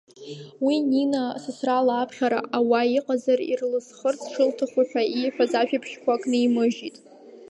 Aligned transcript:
Уи 0.65 0.75
Нина 0.89 1.23
сасра 1.43 1.85
лааԥхьара 1.87 2.39
ауа 2.57 2.79
иҟазар 2.97 3.39
ирласхарц 3.51 4.21
шылҭаху 4.33 4.83
ҳәа 4.89 5.03
ииҳәаз 5.05 5.51
ажәабжьқәа 5.61 6.11
ак 6.15 6.23
нимыжьит. 6.31 6.97